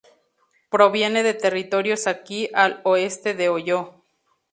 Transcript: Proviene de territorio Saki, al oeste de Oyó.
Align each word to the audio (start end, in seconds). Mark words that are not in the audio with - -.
Proviene 0.71 1.21
de 1.21 1.35
territorio 1.35 1.95
Saki, 1.95 2.49
al 2.55 2.81
oeste 2.85 3.35
de 3.35 3.49
Oyó. 3.49 4.03